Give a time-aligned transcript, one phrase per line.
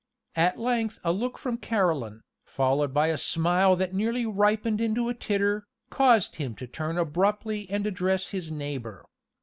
[0.35, 5.13] At length a look from Caroline, followed by a smile that nearly ripened to a
[5.13, 9.05] titter, caused him to turn abruptly and address his neighbor.